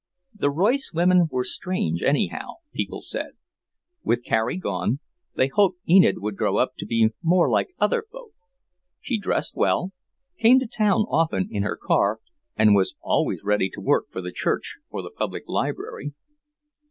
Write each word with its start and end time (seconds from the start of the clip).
The 0.33 0.49
Royce 0.49 0.91
women 0.91 1.27
were 1.29 1.43
strange, 1.43 2.01
anyhow, 2.01 2.53
people 2.73 3.01
said; 3.01 3.33
with 4.03 4.23
Carrie 4.25 4.57
gone, 4.57 4.97
they 5.35 5.45
hoped 5.47 5.77
Enid 5.87 6.17
would 6.17 6.37
grow 6.37 6.57
up 6.57 6.73
to 6.79 6.87
be 6.87 7.09
more 7.21 7.47
like 7.47 7.75
other 7.77 8.03
folk. 8.11 8.31
She 8.99 9.19
dressed 9.19 9.55
well, 9.55 9.91
came 10.39 10.57
to 10.57 10.65
town 10.65 11.01
often 11.07 11.49
in 11.51 11.61
her 11.61 11.77
car, 11.77 12.19
and 12.55 12.73
was 12.73 12.95
always 13.03 13.43
ready 13.43 13.69
to 13.69 13.79
work 13.79 14.05
for 14.09 14.21
the 14.23 14.31
church 14.31 14.79
or 14.89 15.03
the 15.03 15.11
public 15.11 15.43
library. 15.45 16.13